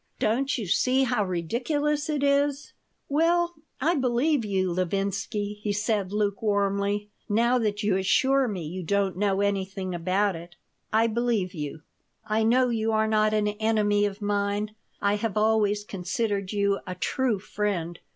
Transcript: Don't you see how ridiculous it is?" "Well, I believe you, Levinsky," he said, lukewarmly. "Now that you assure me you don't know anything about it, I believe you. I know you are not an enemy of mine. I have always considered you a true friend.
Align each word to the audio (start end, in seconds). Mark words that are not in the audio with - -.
Don't 0.17 0.57
you 0.57 0.65
see 0.65 1.03
how 1.03 1.23
ridiculous 1.23 2.09
it 2.09 2.23
is?" 2.23 2.73
"Well, 3.07 3.53
I 3.79 3.93
believe 3.93 4.43
you, 4.43 4.71
Levinsky," 4.71 5.59
he 5.61 5.71
said, 5.71 6.11
lukewarmly. 6.11 7.11
"Now 7.29 7.59
that 7.59 7.83
you 7.83 7.97
assure 7.97 8.47
me 8.47 8.63
you 8.65 8.81
don't 8.81 9.15
know 9.15 9.41
anything 9.41 9.93
about 9.93 10.35
it, 10.35 10.55
I 10.91 11.05
believe 11.05 11.53
you. 11.53 11.83
I 12.25 12.41
know 12.41 12.69
you 12.69 12.91
are 12.91 13.07
not 13.07 13.35
an 13.35 13.49
enemy 13.49 14.05
of 14.07 14.23
mine. 14.23 14.73
I 15.03 15.17
have 15.17 15.37
always 15.37 15.83
considered 15.83 16.51
you 16.51 16.79
a 16.87 16.95
true 16.95 17.37
friend. 17.37 17.99